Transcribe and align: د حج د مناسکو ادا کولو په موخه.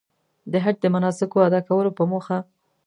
د 0.51 0.53
حج 0.63 0.75
د 0.81 0.85
مناسکو 0.95 1.37
ادا 1.47 1.59
کولو 1.67 1.91
په 1.97 2.03
موخه. 2.11 2.37